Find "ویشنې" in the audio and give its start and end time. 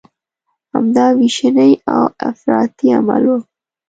1.19-1.69